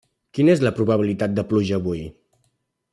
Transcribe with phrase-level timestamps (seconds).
[0.37, 2.05] Quina és la probabilitat de pluja avui?